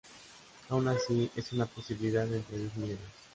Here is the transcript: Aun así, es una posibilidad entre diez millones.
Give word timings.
Aun 0.71 0.87
así, 0.87 1.29
es 1.35 1.53
una 1.53 1.67
posibilidad 1.67 2.25
entre 2.33 2.57
diez 2.57 2.75
millones. 2.75 3.05